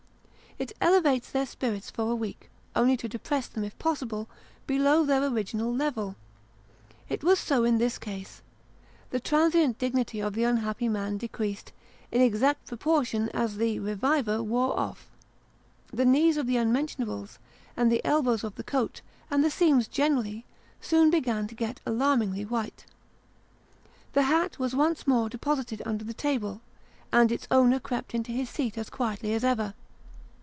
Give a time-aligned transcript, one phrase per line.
[0.59, 4.29] It elevates their spirits for a week, only to depress them, if possible,
[4.67, 6.17] below their original level.
[7.09, 8.41] It was so in this case;
[9.11, 11.71] the transient dignity of the unhappy man decreased,
[12.11, 15.07] in exact proportion as the "reviver" wore off.
[15.91, 17.39] The knees of the unmentionables,
[17.77, 18.99] and the elbows of the coat,
[19.31, 20.45] and the seams generally,
[20.81, 22.85] soon began to get alarmingly white.
[24.13, 26.61] The hat was once more deposited under the table,
[27.11, 29.73] and its owner crept into his seat as quietly as ever.